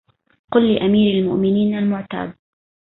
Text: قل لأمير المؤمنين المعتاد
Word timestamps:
قل 0.51 0.75
لأمير 0.75 1.13
المؤمنين 1.15 1.77
المعتاد 1.77 2.33